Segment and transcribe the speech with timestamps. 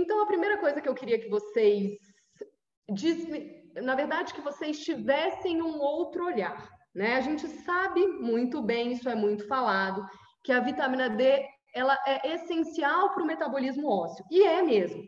[0.00, 1.92] Então, a primeira coisa que eu queria que vocês,
[3.82, 6.58] na verdade, que vocês tivessem um outro olhar,
[6.94, 7.16] né?
[7.16, 10.04] A gente sabe muito bem, isso é muito falado,
[10.42, 15.02] que a vitamina D ela é essencial para o metabolismo ósseo e é mesmo.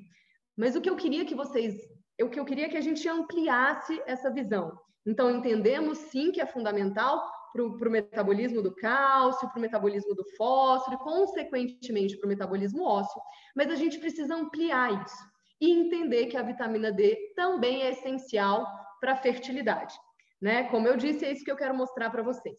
[0.57, 1.75] Mas o que eu queria que vocês,
[2.21, 4.71] o que eu queria que a gente ampliasse essa visão.
[5.07, 10.25] Então entendemos sim que é fundamental para o metabolismo do cálcio, para o metabolismo do
[10.37, 13.21] fósforo, e consequentemente para o metabolismo ósseo,
[13.55, 18.67] mas a gente precisa ampliar isso e entender que a vitamina D também é essencial
[19.01, 19.95] para a fertilidade.
[20.41, 20.65] Né?
[20.65, 22.59] Como eu disse, é isso que eu quero mostrar para vocês.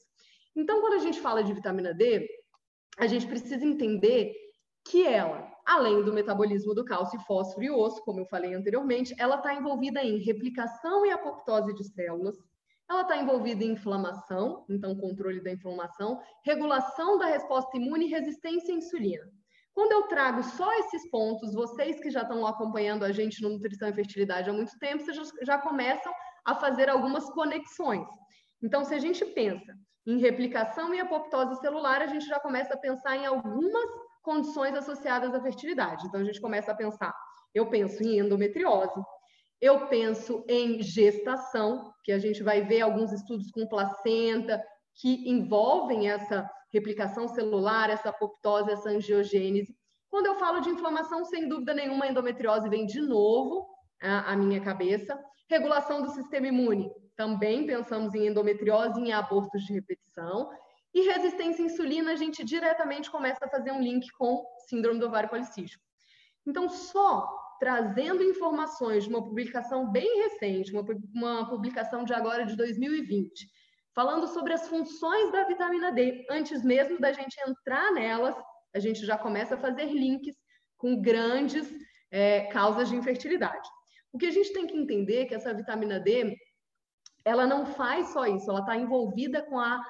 [0.56, 2.28] Então, quando a gente fala de vitamina D,
[2.98, 4.34] a gente precisa entender
[4.86, 9.38] que ela, além do metabolismo do cálcio, fósforo e osso, como eu falei anteriormente, ela
[9.38, 12.38] está envolvida em replicação e apoptose de células,
[12.90, 18.74] ela está envolvida em inflamação, então controle da inflamação, regulação da resposta imune e resistência
[18.74, 19.26] à insulina.
[19.74, 23.90] Quando eu trago só esses pontos, vocês que já estão acompanhando a gente no Nutrição
[23.90, 26.14] e Fertilidade há muito tempo, vocês já começam
[26.46, 28.08] a fazer algumas conexões.
[28.62, 29.74] Então, se a gente pensa
[30.06, 33.90] em replicação e apoptose celular, a gente já começa a pensar em algumas
[34.22, 36.06] condições associadas à fertilidade.
[36.06, 37.14] Então, a gente começa a pensar,
[37.54, 39.02] eu penso em endometriose,
[39.64, 44.62] eu penso em gestação, que a gente vai ver alguns estudos com placenta
[44.94, 49.74] que envolvem essa replicação celular, essa apoptose, essa angiogênese.
[50.10, 53.66] Quando eu falo de inflamação, sem dúvida nenhuma, a endometriose vem de novo
[54.02, 55.18] à minha cabeça.
[55.50, 60.50] Regulação do sistema imune, também pensamos em endometriose e em abortos de repetição.
[60.94, 65.06] E resistência à insulina, a gente diretamente começa a fazer um link com síndrome do
[65.06, 65.82] ovário policístico.
[66.46, 70.86] Então, só trazendo informações de uma publicação bem recente, uma,
[71.16, 73.50] uma publicação de agora de 2020,
[73.96, 76.26] falando sobre as funções da vitamina D.
[76.30, 78.36] Antes mesmo da gente entrar nelas,
[78.76, 80.36] a gente já começa a fazer links
[80.78, 81.66] com grandes
[82.12, 83.70] é, causas de infertilidade.
[84.12, 86.36] O que a gente tem que entender é que essa vitamina D,
[87.24, 89.82] ela não faz só isso, ela está envolvida com a,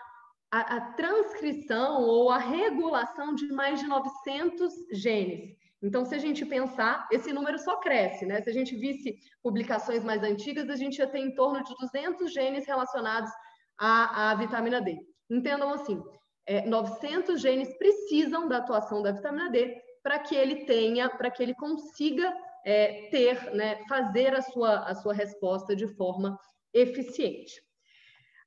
[0.52, 5.63] a, a transcrição ou a regulação de mais de 900 genes.
[5.84, 8.42] Então, se a gente pensar, esse número só cresce, né?
[8.42, 12.32] Se a gente visse publicações mais antigas, a gente ia ter em torno de 200
[12.32, 13.30] genes relacionados
[13.78, 14.98] à, à vitamina D.
[15.30, 16.02] Entendam assim,
[16.48, 21.44] é, 900 genes precisam da atuação da vitamina D para que ele tenha, para que
[21.44, 22.34] ele consiga
[22.66, 26.40] é, ter, né, fazer a sua, a sua resposta de forma
[26.74, 27.62] eficiente.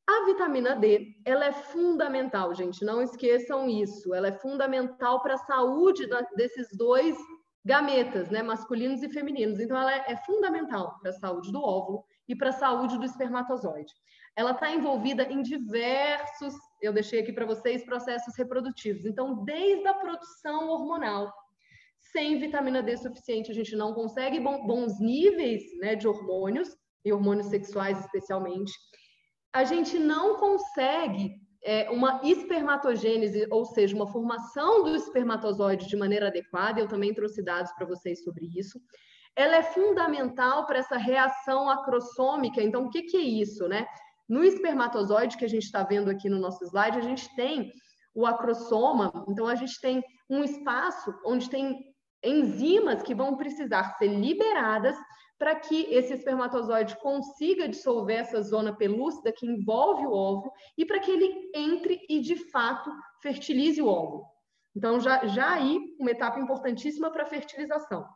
[0.09, 4.15] A vitamina D, ela é fundamental, gente, não esqueçam isso.
[4.15, 7.17] Ela é fundamental para a saúde da, desses dois
[7.65, 9.59] gametas, né, masculinos e femininos.
[9.59, 13.05] Então, ela é, é fundamental para a saúde do óvulo e para a saúde do
[13.05, 13.93] espermatozoide.
[14.37, 19.07] Ela está envolvida em diversos, eu deixei aqui para vocês, processos reprodutivos.
[19.07, 21.33] Então, desde a produção hormonal,
[21.99, 27.47] sem vitamina D suficiente, a gente não consegue bons níveis né, de hormônios, e hormônios
[27.47, 28.73] sexuais especialmente
[29.57, 36.27] a gente não consegue é, uma espermatogênese, ou seja, uma formação do espermatozoide de maneira
[36.27, 38.79] adequada, eu também trouxe dados para vocês sobre isso.
[39.35, 42.63] Ela é fundamental para essa reação acrossômica.
[42.63, 43.87] Então, o que, que é isso, né?
[44.29, 47.73] No espermatozoide que a gente está vendo aqui no nosso slide, a gente tem
[48.15, 51.83] o acrossoma, então a gente tem um espaço onde tem
[52.23, 54.97] enzimas que vão precisar ser liberadas
[55.39, 60.99] para que esse espermatozoide consiga dissolver essa zona pelúcida que envolve o óvulo e para
[60.99, 62.91] que ele entre e, de fato,
[63.23, 64.25] fertilize o óvulo.
[64.75, 68.07] Então, já, já aí, uma etapa importantíssima para a fertilização.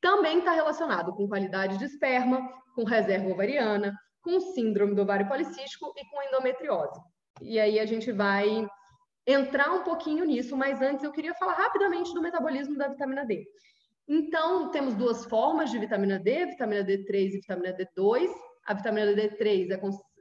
[0.00, 5.92] Também está relacionado com qualidade de esperma, com reserva ovariana, com síndrome do ovário policístico
[5.96, 7.00] e com endometriose.
[7.40, 8.68] E aí a gente vai
[9.26, 13.44] entrar um pouquinho nisso, mas antes eu queria falar rapidamente do metabolismo da vitamina D.
[14.08, 18.30] Então, temos duas formas de vitamina D, vitamina D3 e vitamina D2.
[18.64, 19.68] A vitamina D3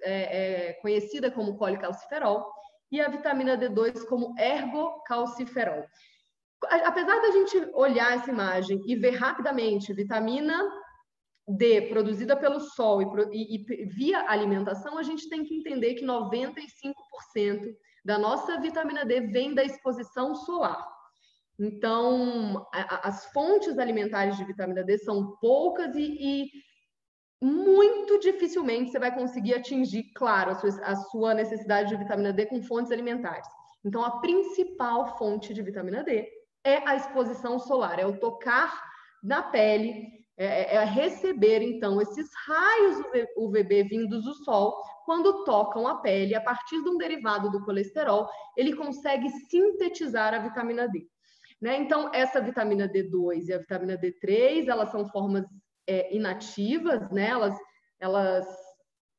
[0.01, 2.46] é, é, é conhecida como colicalciferol
[2.91, 5.84] e a vitamina D2 como ergocalciferol.
[6.63, 10.64] Apesar da gente olhar essa imagem e ver rapidamente vitamina
[11.47, 16.05] D produzida pelo sol e, e, e via alimentação, a gente tem que entender que
[16.05, 16.96] 95%
[18.03, 20.95] da nossa vitamina D vem da exposição solar.
[21.59, 26.49] Então, as fontes alimentares de vitamina D são poucas e, e,
[27.41, 32.46] muito dificilmente você vai conseguir atingir, claro, a sua, a sua necessidade de vitamina D
[32.47, 33.47] com fontes alimentares.
[33.85, 36.28] Então, a principal fonte de vitamina D
[36.63, 38.73] é a exposição solar, é o tocar
[39.23, 42.97] na pele, é, é, receber, então, esses raios
[43.37, 44.75] UVB vindos do sol,
[45.05, 48.28] quando tocam a pele, a partir de um derivado do colesterol,
[48.58, 51.08] ele consegue sintetizar a vitamina D.
[51.66, 51.78] Né?
[51.78, 55.44] Então, essa vitamina D2 e a vitamina D3, elas são formas
[55.88, 57.29] é, inativas, né?
[57.29, 57.58] elas,
[58.00, 58.46] elas,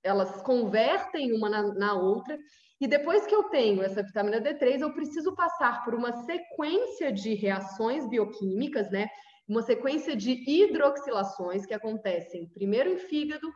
[0.00, 2.38] elas convertem uma na, na outra.
[2.80, 7.34] E depois que eu tenho essa vitamina D3, eu preciso passar por uma sequência de
[7.34, 9.08] reações bioquímicas, né?
[9.48, 13.50] Uma sequência de hidroxilações que acontecem primeiro em fígado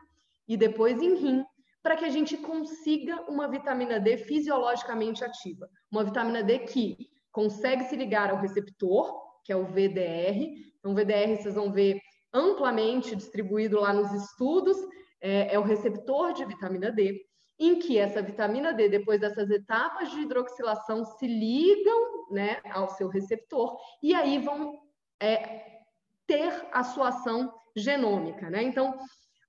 [0.49, 1.45] e depois em rim,
[1.81, 5.69] para que a gente consiga uma vitamina D fisiologicamente ativa.
[5.93, 9.12] Uma vitamina D que consegue se ligar ao receptor,
[9.44, 10.55] que é o VDR.
[10.79, 12.00] Então, o VDR vocês vão ver
[12.32, 14.77] amplamente distribuído lá nos estudos,
[15.21, 17.21] é, é o receptor de vitamina D,
[17.59, 23.09] em que essa vitamina D, depois dessas etapas de hidroxilação, se ligam né, ao seu
[23.09, 24.81] receptor e aí vão
[25.21, 25.83] é,
[26.26, 28.49] ter a sua ação genômica.
[28.49, 28.62] Né?
[28.62, 28.99] Então,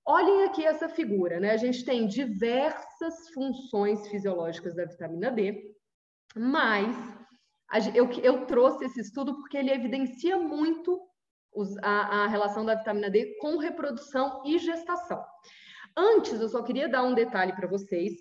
[0.04, 1.40] olhem aqui essa figura.
[1.40, 1.52] Né?
[1.52, 5.74] A gente tem diversas funções fisiológicas da vitamina D,
[6.36, 6.94] mas
[7.94, 11.00] eu, eu trouxe esse estudo porque ele evidencia muito
[11.54, 15.22] os, a, a relação da vitamina D com reprodução e gestação.
[15.96, 18.12] Antes, eu só queria dar um detalhe para vocês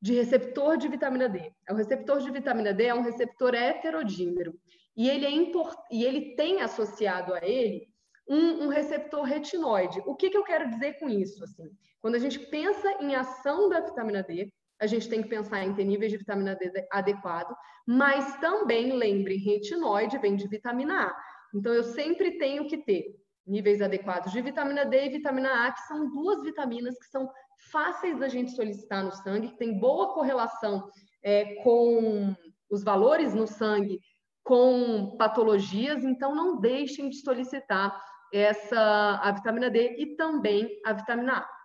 [0.00, 1.52] de receptor de vitamina D.
[1.68, 4.54] O receptor de vitamina D é um receptor heterodímero
[4.96, 5.76] e ele, é import...
[5.90, 7.88] e ele tem associado a ele
[8.28, 10.02] um, um receptor retinoide.
[10.06, 11.42] O que, que eu quero dizer com isso?
[11.44, 11.70] Assim,
[12.00, 15.74] quando a gente pensa em ação da vitamina D, a gente tem que pensar em
[15.74, 17.54] ter níveis de vitamina D adequado,
[17.86, 21.16] mas também lembre, retinoide vem de vitamina A.
[21.54, 23.14] Então, eu sempre tenho que ter
[23.46, 27.28] níveis adequados de vitamina D e vitamina A, que são duas vitaminas que são
[27.70, 30.88] fáceis da gente solicitar no sangue, que tem boa correlação
[31.22, 32.34] é, com
[32.70, 34.00] os valores no sangue
[34.42, 38.00] com patologias, então não deixem de solicitar
[38.32, 41.59] essa a vitamina D e também a vitamina A.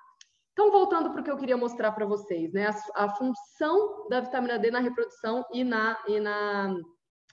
[0.56, 2.68] Então, voltando para o que eu queria mostrar para vocês, né?
[2.68, 6.74] A, a, função da vitamina D na reprodução e na, e na,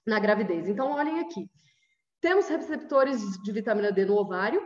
[0.05, 0.69] na gravidez.
[0.69, 1.49] Então, olhem aqui.
[2.21, 4.61] Temos receptores de vitamina D no ovário,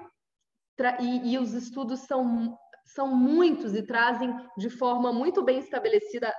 [1.00, 2.56] e, e os estudos são,
[2.86, 6.34] são muitos e trazem de forma muito bem estabelecida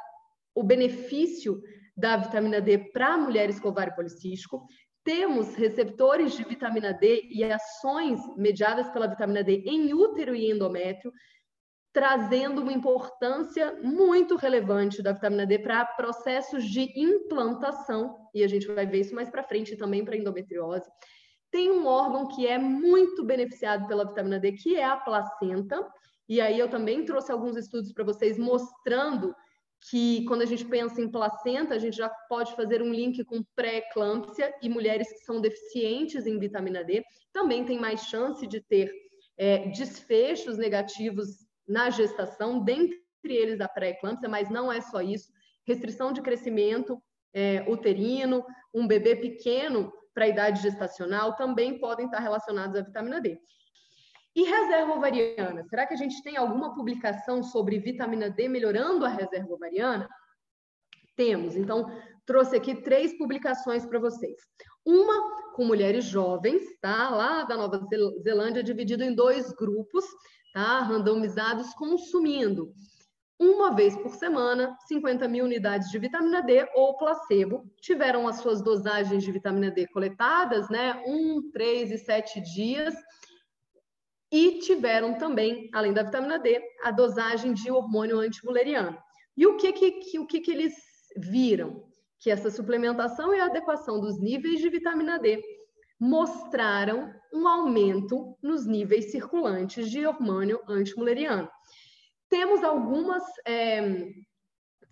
[0.56, 1.62] o benefício
[1.96, 4.66] da vitamina D para mulheres com ovário policístico.
[5.04, 11.14] Temos receptores de vitamina D e ações mediadas pela vitamina D em útero e endométrio,
[11.98, 18.68] trazendo uma importância muito relevante da vitamina D para processos de implantação, e a gente
[18.68, 20.88] vai ver isso mais para frente também para endometriose.
[21.50, 25.84] Tem um órgão que é muito beneficiado pela vitamina D, que é a placenta,
[26.30, 29.34] e aí eu também trouxe alguns estudos para vocês mostrando
[29.90, 33.44] que quando a gente pensa em placenta, a gente já pode fazer um link com
[33.56, 37.04] pré-eclâmpsia e mulheres que são deficientes em vitamina D
[37.34, 38.92] também tem mais chance de ter
[39.36, 45.32] é, desfechos negativos na gestação, dentre eles a pré-eclâmpsia, mas não é só isso.
[45.66, 47.02] Restrição de crescimento
[47.34, 53.22] é, uterino, um bebê pequeno para a idade gestacional também podem estar relacionados à vitamina
[53.22, 53.40] D.
[54.36, 55.64] E reserva ovariana?
[55.64, 60.08] Será que a gente tem alguma publicação sobre vitamina D melhorando a reserva ovariana?
[61.16, 61.56] Temos.
[61.56, 61.92] Então,
[62.26, 64.38] trouxe aqui três publicações para vocês.
[64.86, 67.10] Uma com mulheres jovens, tá?
[67.10, 67.84] Lá da Nova
[68.24, 70.06] Zelândia, dividido em dois grupos
[70.58, 70.80] tá?
[70.82, 72.74] randomizados consumindo
[73.40, 77.72] uma vez por semana 50 mil unidades de vitamina D ou placebo.
[77.80, 81.04] Tiveram as suas dosagens de vitamina D coletadas, né?
[81.06, 82.96] Um, três e sete dias.
[84.32, 88.98] E tiveram também, além da vitamina D, a dosagem de hormônio antimuleriano.
[89.38, 90.74] E o que, que, o que, que eles
[91.16, 91.84] viram?
[92.20, 95.40] Que essa suplementação e adequação dos níveis de vitamina D
[96.00, 101.50] mostraram um aumento nos níveis circulantes de hormônio antimuleriano.
[102.30, 104.10] Temos algumas, é,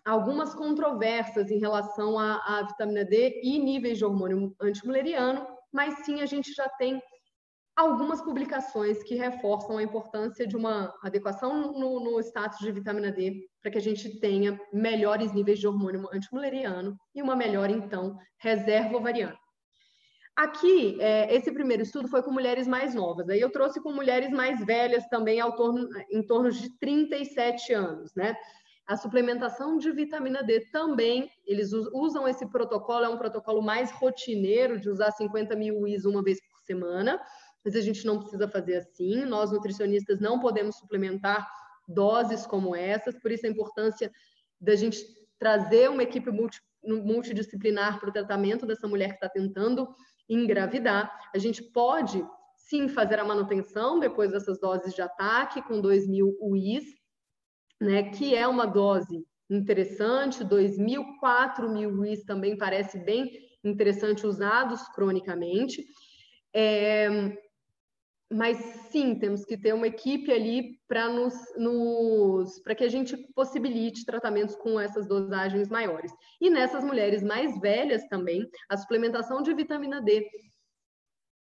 [0.03, 6.21] algumas controvérsias em relação à, à, vitamina D e níveis de hormônio antimuleriano, mas sim
[6.21, 7.01] a gente já tem
[7.75, 13.49] algumas publicações que reforçam a importância de uma adequação no, no status de vitamina D
[13.61, 18.95] para que a gente tenha melhores níveis de hormônio antimuleriano e uma melhor, então, reserva
[18.95, 19.37] ovariana.
[20.35, 23.29] Aqui, é, esse primeiro estudo foi com mulheres mais novas.
[23.29, 28.13] Aí eu trouxe com mulheres mais velhas também, ao torno, em torno de 37 anos,
[28.13, 28.35] né?
[28.85, 34.77] A suplementação de vitamina D também, eles usam esse protocolo, é um protocolo mais rotineiro,
[34.77, 37.19] de usar 50 mil UIs uma vez por semana,
[37.63, 39.23] mas a gente não precisa fazer assim.
[39.25, 41.49] Nós, nutricionistas, não podemos suplementar
[41.87, 44.11] doses como essas, por isso a importância
[44.59, 45.03] da gente
[45.39, 49.87] trazer uma equipe multi, multidisciplinar para o tratamento dessa mulher que está tentando
[50.29, 51.29] engravidar.
[51.33, 56.83] A gente pode sim fazer a manutenção depois dessas doses de ataque com 2.000 UIs,
[57.79, 63.31] né, que é uma dose interessante, 2.000, 4.000 UIs também parece bem
[63.63, 65.85] interessante usados cronicamente.
[66.53, 67.37] É,
[68.35, 68.57] mas
[68.91, 74.05] sim, temos que ter uma equipe ali para nos, nos para que a gente possibilite
[74.05, 76.11] tratamentos com essas dosagens maiores.
[76.41, 80.29] E nessas mulheres mais velhas também, a suplementação de vitamina D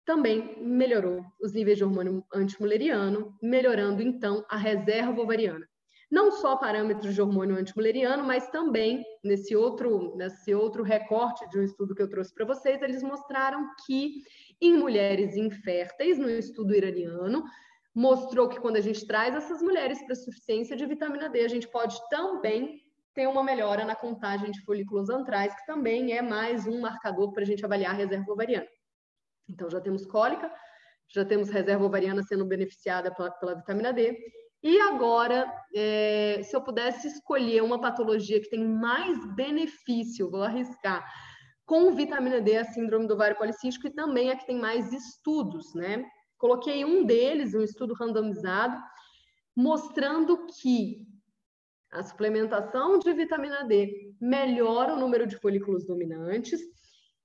[0.05, 5.67] também melhorou os níveis de hormônio antimuleriano, melhorando então a reserva ovariana.
[6.09, 11.63] Não só parâmetros de hormônio antimuleriano, mas também nesse outro, nesse outro recorte de um
[11.63, 14.21] estudo que eu trouxe para vocês, eles mostraram que
[14.61, 17.43] em mulheres inférteis, no estudo iraniano,
[17.93, 21.67] mostrou que quando a gente traz essas mulheres para suficiência de vitamina D, a gente
[21.67, 22.81] pode também
[23.13, 27.41] ter uma melhora na contagem de folículos antrais, que também é mais um marcador para
[27.41, 28.67] a gente avaliar a reserva ovariana.
[29.49, 30.51] Então, já temos cólica,
[31.07, 34.15] já temos reserva ovariana sendo beneficiada pela, pela vitamina D.
[34.61, 41.03] E agora, é, se eu pudesse escolher uma patologia que tem mais benefício, vou arriscar,
[41.67, 45.75] com vitamina D, a síndrome do ovário policístico, e também a que tem mais estudos,
[45.75, 46.05] né?
[46.37, 48.81] Coloquei um deles, um estudo randomizado,
[49.55, 51.05] mostrando que
[51.91, 56.61] a suplementação de vitamina D melhora o número de folículos dominantes,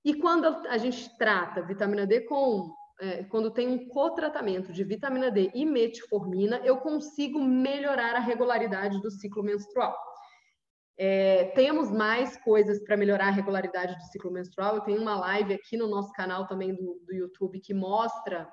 [0.03, 2.69] e quando a gente trata vitamina D com
[2.99, 9.01] é, quando tem um cotratamento de vitamina D e metformina, eu consigo melhorar a regularidade
[9.01, 9.95] do ciclo menstrual.
[10.97, 14.75] É, temos mais coisas para melhorar a regularidade do ciclo menstrual.
[14.75, 18.47] Eu tenho uma live aqui no nosso canal também do, do YouTube que mostra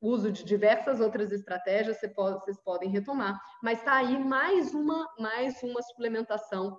[0.00, 3.40] uso de diversas outras estratégias, você pode, vocês podem retomar.
[3.62, 6.78] Mas está aí mais uma, mais uma suplementação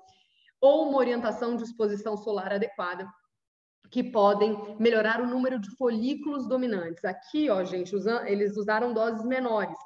[0.62, 3.08] ou uma orientação de exposição solar adequada
[3.92, 7.06] que podem melhorar o número de folículos dominantes.
[7.06, 7.96] Aqui, ó, gente,
[8.26, 9.78] eles usaram doses menores.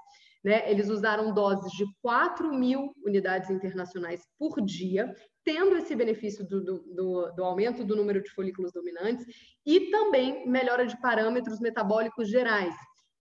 [0.43, 0.69] Né?
[0.71, 7.31] Eles usaram doses de 4 mil unidades internacionais por dia, tendo esse benefício do, do,
[7.33, 9.25] do, aumento do número de folículos dominantes
[9.65, 12.73] e também melhora de parâmetros metabólicos gerais,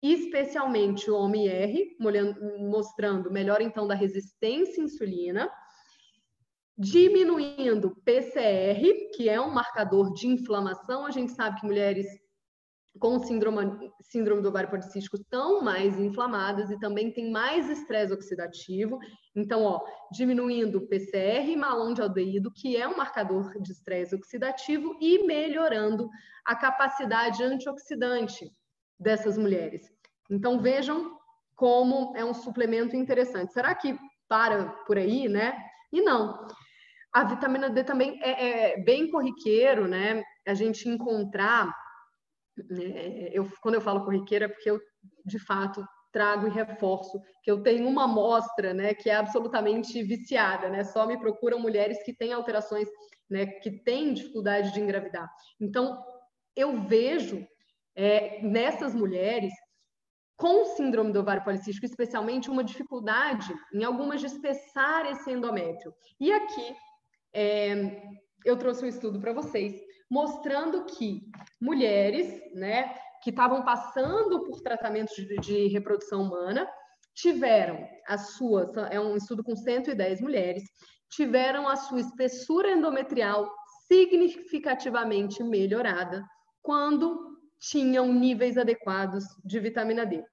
[0.01, 1.95] especialmente o OMR,
[2.59, 5.51] mostrando melhora então da resistência à insulina,
[6.77, 8.81] diminuindo PCR,
[9.15, 11.05] que é um marcador de inflamação.
[11.05, 12.07] A gente sabe que mulheres
[12.99, 18.99] com síndrome, síndrome do ovário policístico estão mais inflamadas e também tem mais estresse oxidativo.
[19.35, 24.13] Então, ó, diminuindo o PCR e malão de aldeído, que é um marcador de estresse
[24.15, 26.07] oxidativo, e melhorando
[26.45, 28.51] a capacidade antioxidante
[28.99, 29.81] dessas mulheres.
[30.29, 31.17] Então, vejam
[31.55, 33.53] como é um suplemento interessante.
[33.53, 33.97] Será que
[34.27, 35.57] para por aí, né?
[35.91, 36.47] E não.
[37.11, 40.23] A vitamina D também é, é bem corriqueiro, né?
[40.47, 41.71] A gente encontrar
[43.31, 44.79] eu, quando eu falo corriqueira, é porque eu,
[45.25, 50.69] de fato, trago e reforço que eu tenho uma amostra, né, que é absolutamente viciada,
[50.69, 50.83] né?
[50.83, 52.87] Só me procuram mulheres que têm alterações,
[53.29, 55.27] né, que têm dificuldade de engravidar.
[55.59, 56.01] Então,
[56.55, 57.45] eu vejo
[57.95, 59.51] é, nessas mulheres
[60.37, 65.93] com síndrome do ovário policístico, especialmente uma dificuldade em algumas de espessar esse endométrio.
[66.19, 66.75] E aqui
[67.33, 68.01] é,
[68.45, 69.73] eu trouxe um estudo para vocês
[70.13, 71.23] mostrando que
[71.59, 72.93] mulheres, né,
[73.23, 76.69] que estavam passando por tratamentos de, de reprodução humana,
[77.15, 80.63] tiveram as suas, é um estudo com 110 mulheres,
[81.09, 83.51] tiveram a sua espessura endometrial
[83.87, 86.23] significativamente melhorada
[86.61, 90.23] quando tinham níveis adequados de vitamina D.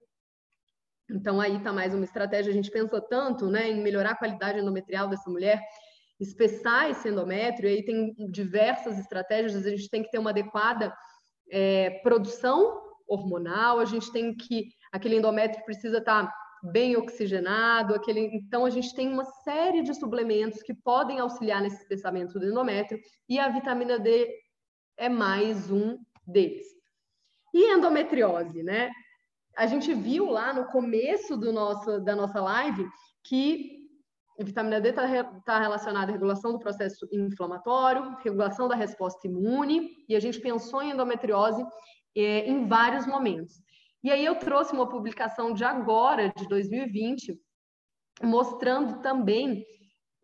[1.11, 4.59] Então aí está mais uma estratégia, a gente pensou tanto, né, em melhorar a qualidade
[4.59, 5.59] endometrial dessa mulher,
[6.21, 10.95] espessar esse endométrio, e aí tem diversas estratégias, a gente tem que ter uma adequada
[11.51, 18.67] é, produção hormonal, a gente tem que, aquele endométrio precisa estar bem oxigenado, aquele, então
[18.67, 23.39] a gente tem uma série de suplementos que podem auxiliar nesse espessamento do endométrio, e
[23.39, 24.31] a vitamina D
[24.99, 26.67] é mais um deles.
[27.55, 28.91] E endometriose, né?
[29.57, 32.87] A gente viu lá no começo do nosso, da nossa live
[33.25, 33.80] que
[34.45, 40.17] vitamina D está tá relacionada à regulação do processo inflamatório, regulação da resposta imune, e
[40.17, 41.65] a gente pensou em endometriose
[42.17, 43.63] é, em vários momentos.
[44.03, 47.39] E aí eu trouxe uma publicação de agora, de 2020,
[48.23, 49.65] mostrando também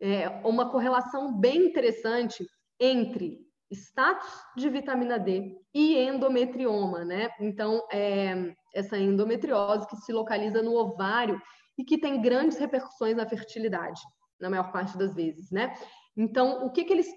[0.01, 2.45] é, uma correlação bem interessante
[2.79, 3.39] entre
[3.71, 7.29] status de vitamina D e endometrioma, né?
[7.39, 11.39] Então, é, essa endometriose que se localiza no ovário
[11.77, 14.01] e que tem grandes repercussões na fertilidade,
[14.39, 15.73] na maior parte das vezes, né?
[16.15, 17.07] Então, o que, que eles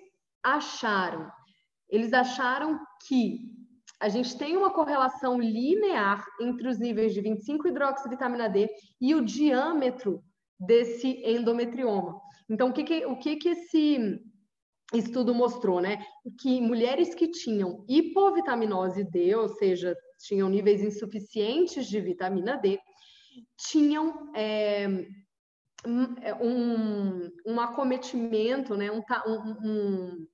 [0.42, 1.30] acharam?
[1.88, 3.38] Eles acharam que
[4.00, 8.68] a gente tem uma correlação linear entre os níveis de 25-hidroxivitamina D
[9.00, 10.22] e o diâmetro
[10.58, 12.20] desse endometrioma.
[12.48, 14.20] Então, o que, que, o que, que esse,
[14.98, 16.02] estudo mostrou, né,
[16.40, 22.78] que mulheres que tinham hipovitaminose D, ou seja, tinham níveis insuficientes de vitamina D,
[23.56, 24.86] tinham é,
[25.86, 29.02] um, um acometimento, né, um,
[29.64, 30.26] um,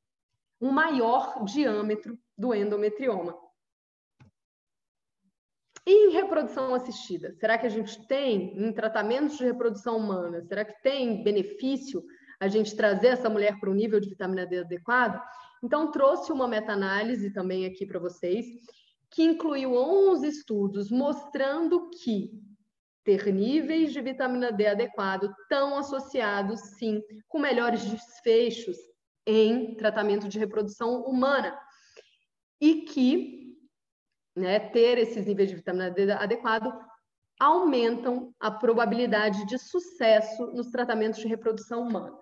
[0.60, 3.36] um maior diâmetro do endometrioma.
[5.86, 7.32] E em reprodução assistida?
[7.38, 12.04] Será que a gente tem, em tratamentos de reprodução humana, será que tem benefício
[12.40, 15.22] a gente trazer essa mulher para um nível de vitamina D adequado?
[15.62, 18.46] Então, trouxe uma meta-análise também aqui para vocês,
[19.10, 22.32] que incluiu 11 estudos mostrando que
[23.06, 28.76] ter níveis de vitamina D adequado estão associados, sim, com melhores desfechos
[29.24, 31.56] em tratamento de reprodução humana.
[32.60, 33.56] E que
[34.34, 36.76] né, ter esses níveis de vitamina D adequado
[37.38, 42.12] aumentam a probabilidade de sucesso nos tratamentos de reprodução humana.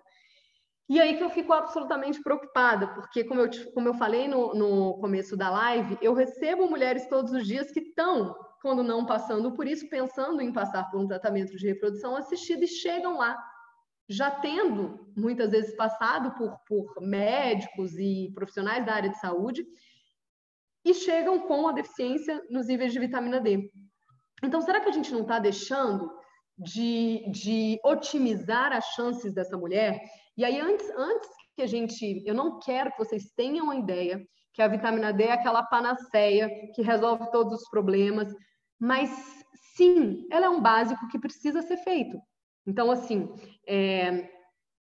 [0.87, 4.99] E aí que eu fico absolutamente preocupada, porque, como eu, como eu falei no, no
[4.99, 8.35] começo da live, eu recebo mulheres todos os dias que estão
[8.65, 12.67] quando não passando por isso, pensando em passar por um tratamento de reprodução assistida e
[12.67, 13.37] chegam lá,
[14.09, 19.63] já tendo muitas vezes passado por, por médicos e profissionais da área de saúde,
[20.83, 23.71] e chegam com a deficiência nos níveis de vitamina D.
[24.43, 26.11] Então, será que a gente não está deixando
[26.57, 30.01] de, de otimizar as chances dessa mulher?
[30.35, 32.23] E aí, antes, antes que a gente.
[32.25, 36.49] Eu não quero que vocês tenham a ideia que a vitamina D é aquela panaceia
[36.73, 38.33] que resolve todos os problemas,
[38.79, 39.09] mas
[39.75, 42.17] sim, ela é um básico que precisa ser feito.
[42.67, 43.29] Então, assim,
[43.67, 44.29] é,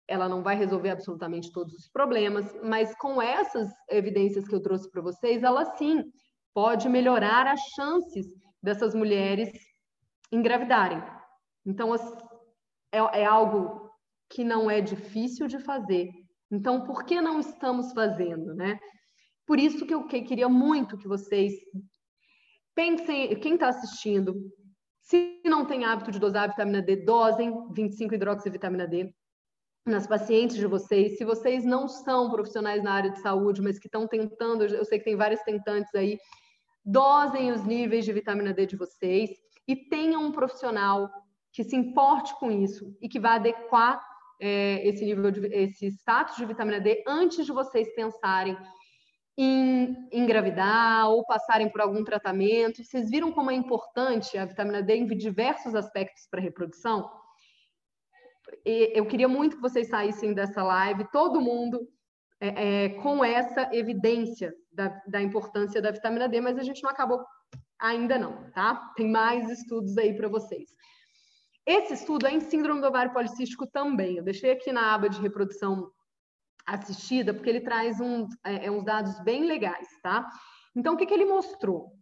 [0.08, 4.90] ela não vai resolver absolutamente todos os problemas, mas com essas evidências que eu trouxe
[4.90, 6.04] para vocês, ela sim
[6.52, 8.26] pode melhorar as chances
[8.62, 9.50] dessas mulheres
[10.30, 11.02] engravidarem.
[11.66, 11.94] Então,
[12.92, 13.90] é, é algo
[14.30, 16.10] que não é difícil de fazer.
[16.50, 18.78] Então, por que não estamos fazendo, né?
[19.46, 21.52] Por isso que eu queria muito que vocês
[22.74, 24.34] Pensem, quem está assistindo,
[25.00, 29.14] se não tem hábito de dosar vitamina D, dosem 25 hidroxivitamina D
[29.86, 31.18] nas pacientes de vocês.
[31.18, 34.98] Se vocês não são profissionais na área de saúde, mas que estão tentando, eu sei
[34.98, 36.18] que tem vários tentantes aí,
[36.84, 39.30] dosem os níveis de vitamina D de vocês
[39.68, 41.10] e tenham um profissional
[41.52, 44.02] que se importe com isso e que vá adequar
[44.40, 48.56] é, esse nível de esse status de vitamina D antes de vocês pensarem
[49.36, 52.84] em engravidar ou passarem por algum tratamento.
[52.84, 57.10] Vocês viram como é importante a vitamina D em diversos aspectos para a reprodução?
[58.64, 61.88] Eu queria muito que vocês saíssem dessa live, todo mundo
[62.40, 66.90] é, é, com essa evidência da, da importância da vitamina D, mas a gente não
[66.90, 67.24] acabou
[67.78, 68.92] ainda não, tá?
[68.96, 70.70] Tem mais estudos aí para vocês.
[71.66, 74.18] Esse estudo é em síndrome do ovário policístico também.
[74.18, 75.90] Eu deixei aqui na aba de reprodução
[76.66, 80.28] assistida, porque ele traz um, é, é, uns dados bem legais, tá?
[80.74, 81.92] Então, o que, que ele mostrou?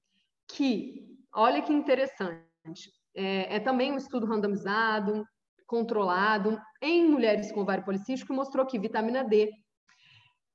[0.48, 5.26] Que, olha que interessante, é, é também um estudo randomizado,
[5.66, 9.50] controlado, em mulheres com ovário policístico, mostrou que vitamina D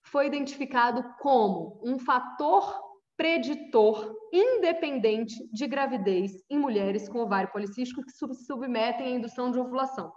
[0.03, 8.11] foi identificado como um fator preditor independente de gravidez em mulheres com ovário policístico que
[8.11, 10.13] se submetem à indução de ovulação.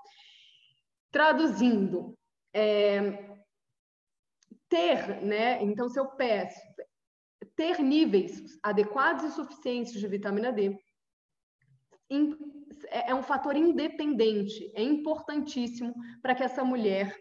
[1.10, 2.14] Traduzindo,
[2.52, 3.29] é,
[4.70, 5.62] ter, né?
[5.62, 6.58] Então, se eu peço
[7.56, 10.78] ter níveis adequados e suficientes de vitamina D,
[12.88, 17.14] é, é um fator independente, é importantíssimo para que essa mulher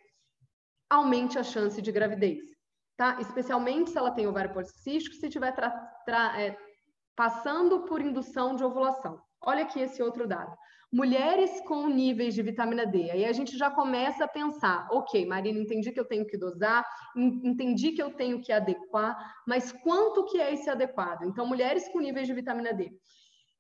[0.90, 2.40] aumente a chance de gravidez,
[2.96, 3.20] tá?
[3.20, 5.54] Especialmente se ela tem ovário policístico, se estiver
[6.38, 6.58] é,
[7.16, 9.22] passando por indução de ovulação.
[9.42, 10.56] Olha aqui esse outro dado
[10.92, 13.12] mulheres com níveis de vitamina D.
[13.12, 16.84] Aí a gente já começa a pensar, ok, Marina, entendi que eu tenho que dosar,
[17.16, 19.16] entendi que eu tenho que adequar,
[19.48, 21.26] mas quanto que é esse adequado?
[21.26, 22.92] Então, mulheres com níveis de vitamina D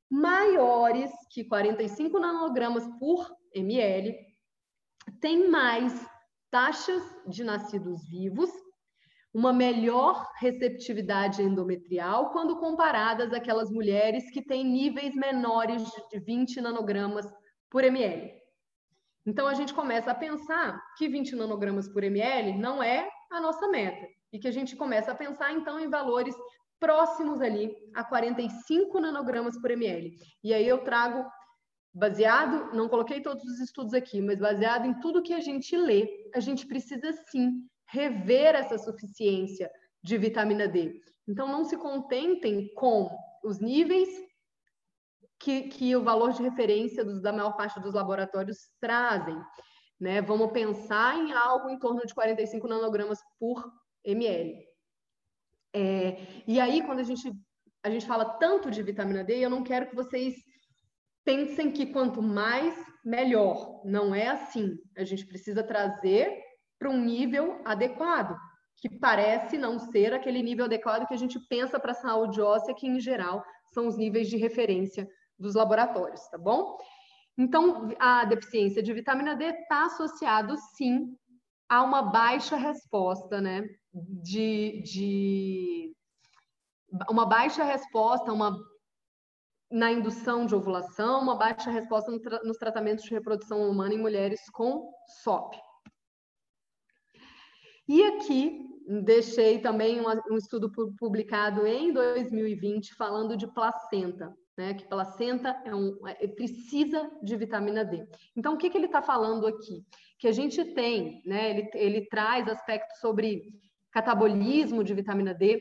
[0.09, 4.17] maiores que 45 nanogramas por ml
[5.21, 5.93] têm mais
[6.49, 8.49] taxas de nascidos vivos
[9.33, 17.27] uma melhor receptividade endometrial quando comparadas àquelas mulheres que têm níveis menores de 20 nanogramas
[17.69, 18.31] por ml.
[19.25, 23.67] Então a gente começa a pensar que 20 nanogramas por ml não é a nossa
[23.67, 26.35] meta e que a gente começa a pensar então em valores
[26.79, 30.15] próximos ali a 45 nanogramas por ml.
[30.43, 31.23] E aí eu trago
[31.93, 36.07] baseado, não coloquei todos os estudos aqui, mas baseado em tudo que a gente lê,
[36.33, 39.69] a gente precisa sim rever essa suficiência
[40.03, 41.01] de vitamina D.
[41.27, 43.09] Então, não se contentem com
[43.43, 44.09] os níveis
[45.39, 49.37] que, que o valor de referência dos, da maior parte dos laboratórios trazem.
[49.99, 50.21] Né?
[50.21, 53.63] Vamos pensar em algo em torno de 45 nanogramas por
[54.03, 54.65] ml.
[55.73, 57.31] É, e aí, quando a gente,
[57.83, 60.35] a gente fala tanto de vitamina D, eu não quero que vocês
[61.23, 62.75] pensem que quanto mais,
[63.05, 63.81] melhor.
[63.85, 64.77] Não é assim.
[64.97, 66.48] A gente precisa trazer
[66.79, 68.35] para um nível adequado,
[68.77, 72.73] que parece não ser aquele nível adequado que a gente pensa para a saúde óssea,
[72.73, 76.77] que em geral são os níveis de referência dos laboratórios, tá bom?
[77.37, 81.15] Então, a deficiência de vitamina D está associado, sim,
[81.69, 83.63] a uma baixa resposta, né?
[83.93, 85.93] De, de
[87.09, 88.57] uma baixa resposta, uma
[89.71, 93.99] na indução de ovulação, uma baixa resposta no tra nos tratamentos de reprodução humana em
[93.99, 94.91] mulheres com
[95.23, 95.55] SOP.
[97.89, 98.69] E aqui
[99.03, 104.75] deixei também um, estudo publicado em 2020 falando de placenta, né?
[104.75, 108.07] Que placenta é um, é, precisa de vitamina D.
[108.35, 109.83] Então, o que, que ele está falando aqui?
[110.19, 111.49] Que a gente tem, né?
[111.49, 113.41] Ele, ele traz aspectos sobre
[113.91, 115.59] catabolismo de vitamina D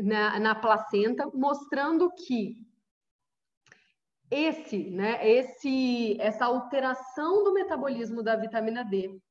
[0.00, 2.56] na, na placenta, mostrando que
[4.28, 9.22] esse, né, esse, essa alteração do metabolismo da vitamina D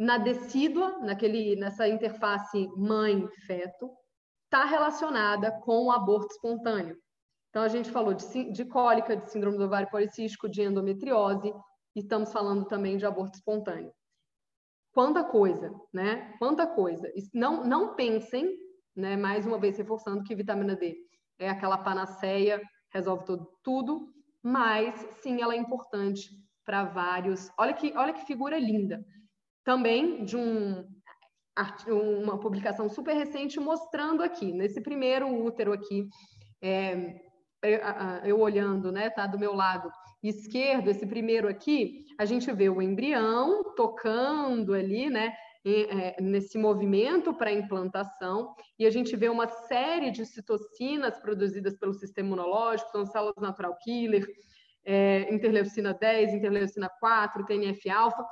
[0.00, 3.90] na decídua, naquele, nessa interface mãe-feto,
[4.44, 6.96] está relacionada com o aborto espontâneo.
[7.50, 11.52] Então, a gente falou de, de cólica, de síndrome do ovário policístico, de endometriose,
[11.94, 13.92] e estamos falando também de aborto espontâneo.
[14.94, 16.34] Quanta coisa, né?
[16.38, 17.06] Quanta coisa.
[17.34, 18.56] Não, não pensem,
[18.96, 20.96] né, mais uma vez reforçando que vitamina D
[21.38, 22.60] é aquela panaceia
[22.92, 26.30] resolve tudo, tudo, mas sim, ela é importante
[26.64, 27.50] para vários.
[27.58, 29.04] Olha que, olha que figura linda.
[29.64, 30.84] Também de um,
[32.22, 36.08] uma publicação super recente mostrando aqui, nesse primeiro útero aqui,
[36.62, 37.20] é,
[38.24, 39.90] eu olhando, né, tá do meu lado
[40.22, 47.34] esquerdo, esse primeiro aqui, a gente vê o embrião tocando ali, né, é, nesse movimento
[47.34, 53.04] para implantação, e a gente vê uma série de citocinas produzidas pelo sistema imunológico, são
[53.04, 54.26] células natural killer,
[54.84, 58.24] é, interleucina 10, interleucina 4, TNF-alfa,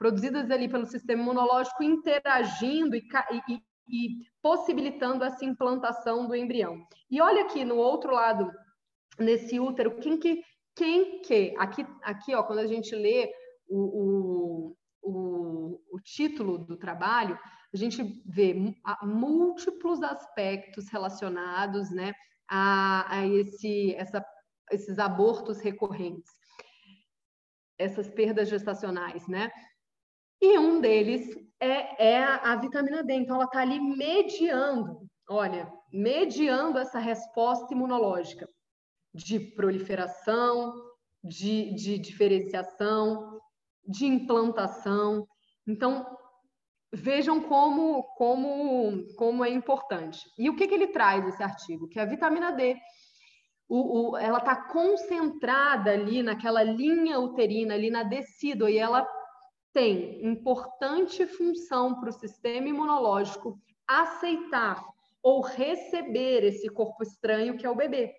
[0.00, 3.02] produzidas ali pelo sistema imunológico, interagindo e,
[3.48, 4.08] e, e
[4.40, 6.82] possibilitando essa implantação do embrião.
[7.10, 8.50] E olha aqui no outro lado,
[9.18, 10.42] nesse útero, quem que,
[10.74, 13.30] quem que, aqui, aqui ó, quando a gente lê
[13.68, 17.38] o, o o, o título do trabalho,
[17.72, 18.54] a gente vê
[19.02, 22.12] múltiplos aspectos relacionados né,
[22.48, 24.24] a, a esse, essa,
[24.70, 26.30] esses abortos recorrentes,
[27.78, 29.50] essas perdas gestacionais, né?
[30.40, 33.14] E um deles é, é a, a vitamina D.
[33.14, 38.48] Então, ela está ali mediando, olha, mediando essa resposta imunológica
[39.12, 40.72] de proliferação,
[41.22, 43.38] de, de diferenciação,
[43.86, 45.26] de implantação.
[45.66, 46.06] Então,
[46.92, 50.20] vejam como, como, como é importante.
[50.38, 51.88] E o que, que ele traz, esse artigo?
[51.88, 52.76] Que a vitamina D,
[53.68, 59.06] o, o, ela está concentrada ali naquela linha uterina, ali na decídua, e ela
[59.72, 64.84] tem importante função para o sistema imunológico aceitar
[65.22, 68.14] ou receber esse corpo estranho que é o bebê.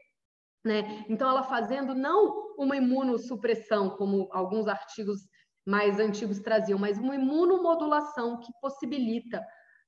[0.63, 1.05] Né?
[1.09, 5.21] Então, ela fazendo não uma imunossupressão, como alguns artigos
[5.65, 9.43] mais antigos traziam, mas uma imunomodulação que possibilita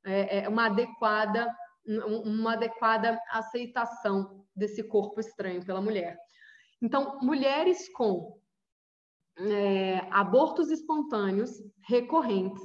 [0.06, 1.54] é, é, uma adequada
[1.86, 6.18] uma adequada aceitação desse corpo estranho pela mulher.
[6.82, 8.40] Então, mulheres com
[9.38, 12.64] é, abortos espontâneos recorrentes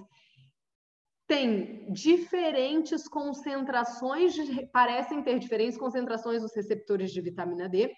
[1.27, 7.95] têm diferentes concentrações, de, parecem ter diferentes concentrações dos receptores de vitamina D,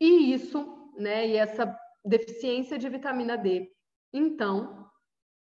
[0.00, 3.72] e isso, né, e essa deficiência de vitamina D
[4.12, 4.86] então,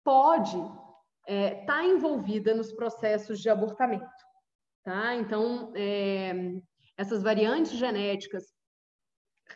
[0.03, 0.83] pode estar
[1.27, 4.07] é, tá envolvida nos processos de abortamento.
[4.83, 5.15] Tá?
[5.17, 6.33] Então, é,
[6.97, 8.45] essas variantes genéticas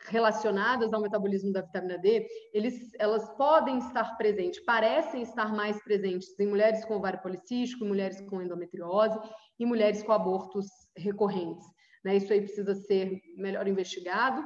[0.09, 6.39] relacionadas ao metabolismo da vitamina D, eles, elas podem estar presentes, parecem estar mais presentes
[6.39, 9.19] em mulheres com ovário policístico, mulheres com endometriose
[9.59, 11.67] e mulheres com abortos recorrentes.
[12.05, 12.17] Né?
[12.17, 14.43] Isso aí precisa ser melhor investigado,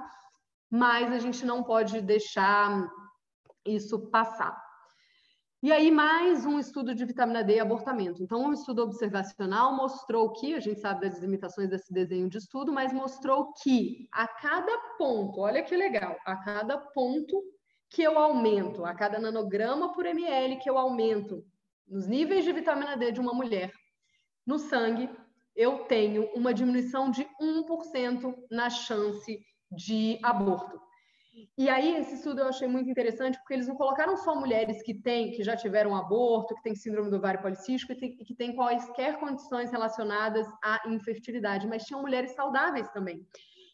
[0.71, 2.89] mas a gente não pode deixar
[3.65, 4.63] isso passar.
[5.64, 8.22] E aí, mais um estudo de vitamina D e abortamento.
[8.22, 12.70] Então, um estudo observacional mostrou que, a gente sabe das limitações desse desenho de estudo,
[12.70, 17.42] mas mostrou que a cada ponto, olha que legal, a cada ponto
[17.88, 21.42] que eu aumento, a cada nanograma por ml que eu aumento
[21.88, 23.72] nos níveis de vitamina D de uma mulher
[24.46, 25.09] no sangue,
[25.57, 29.40] eu tenho uma diminuição de 1% na chance
[29.72, 30.84] de aborto.
[31.59, 34.94] E aí, esse estudo eu achei muito interessante, porque eles não colocaram só mulheres que
[34.94, 39.18] têm, que já tiveram aborto, que têm síndrome do ovário policístico e que têm quaisquer
[39.18, 43.27] condições relacionadas à infertilidade, mas tinham mulheres saudáveis também.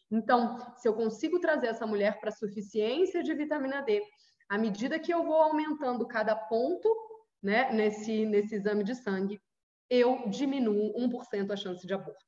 [0.09, 4.01] Então, se eu consigo trazer essa mulher para suficiência de vitamina D,
[4.49, 6.89] à medida que eu vou aumentando cada ponto
[7.41, 9.39] né, nesse, nesse exame de sangue,
[9.89, 12.25] eu diminuo 1% a chance de aborto.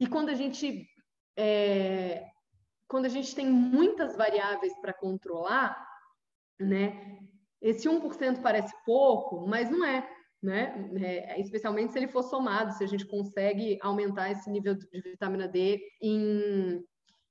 [0.00, 0.86] E quando a gente
[1.36, 2.24] é,
[2.94, 5.76] quando a gente tem muitas variáveis para controlar,
[6.60, 7.18] né?
[7.60, 10.08] Esse 1% parece pouco, mas não é,
[10.40, 10.88] né?
[11.02, 15.48] É, especialmente se ele for somado, se a gente consegue aumentar esse nível de vitamina
[15.48, 16.84] D em,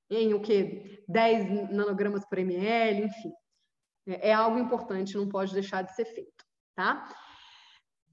[0.09, 3.31] em o que 10 nanogramas por ml, enfim.
[4.05, 6.43] É, é algo importante, não pode deixar de ser feito,
[6.75, 7.07] tá?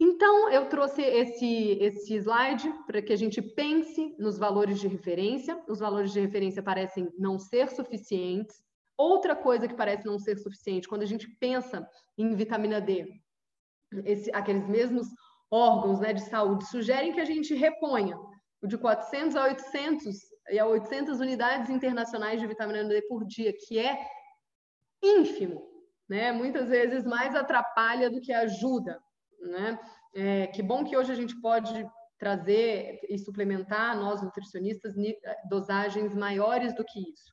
[0.02, 5.62] Então, eu trouxe esse, esse slide para que a gente pense nos valores de referência.
[5.68, 8.64] Os valores de referência parecem não ser suficientes.
[8.96, 11.86] Outra coisa que parece não ser suficiente, quando a gente pensa
[12.16, 13.06] em vitamina D,
[14.06, 15.06] esse, aqueles mesmos
[15.50, 18.16] órgãos né, de saúde sugerem que a gente reponha
[18.62, 20.16] o de 400 a 800
[20.50, 23.98] e a 800 unidades internacionais de vitamina D por dia, que é
[25.02, 25.62] ínfimo,
[26.08, 26.32] né?
[26.32, 28.98] Muitas vezes mais atrapalha do que ajuda
[29.40, 29.79] né?
[30.14, 34.94] É, que bom que hoje a gente pode trazer e suplementar, nós nutricionistas,
[35.48, 37.33] dosagens maiores do que isso.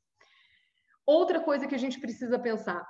[1.05, 2.87] Outra coisa que a gente precisa pensar: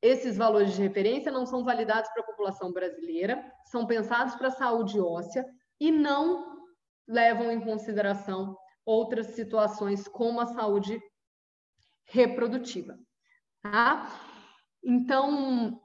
[0.00, 4.52] esses valores de referência não são validados para a população brasileira, são pensados para a
[4.52, 5.44] saúde óssea
[5.78, 6.56] e não
[7.06, 11.00] levam em consideração outras situações como a saúde
[12.04, 12.98] reprodutiva.
[13.62, 14.08] Tá?
[14.82, 15.80] Então,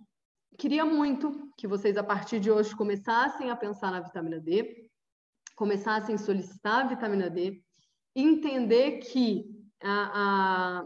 [0.57, 4.89] queria muito que vocês, a partir de hoje, começassem a pensar na vitamina D,
[5.55, 7.61] começassem a solicitar a vitamina D,
[8.15, 9.45] entender que
[9.83, 10.85] a, a,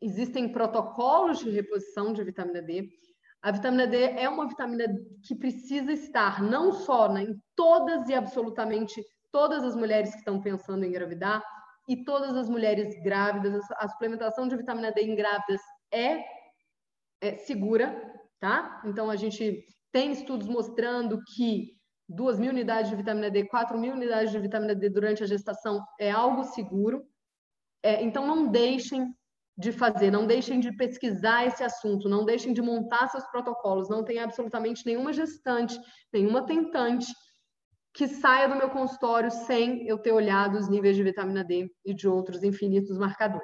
[0.00, 2.88] existem protocolos de reposição de vitamina D.
[3.40, 4.84] A vitamina D é uma vitamina
[5.26, 10.40] que precisa estar não só né, em todas e absolutamente todas as mulheres que estão
[10.40, 11.42] pensando em engravidar
[11.88, 13.64] e todas as mulheres grávidas.
[13.72, 15.60] A suplementação de vitamina D em grávidas
[15.90, 16.22] é,
[17.20, 18.82] é segura, tá?
[18.84, 21.76] Então, a gente tem estudos mostrando que
[22.08, 25.80] 2 mil unidades de vitamina D, 4 mil unidades de vitamina D durante a gestação
[25.98, 27.04] é algo seguro.
[27.84, 29.14] É, então, não deixem
[29.56, 33.88] de fazer, não deixem de pesquisar esse assunto, não deixem de montar seus protocolos.
[33.88, 35.78] Não tem absolutamente nenhuma gestante,
[36.12, 37.06] nenhuma tentante
[37.94, 41.94] que saia do meu consultório sem eu ter olhado os níveis de vitamina D e
[41.94, 43.40] de outros infinitos marcadores.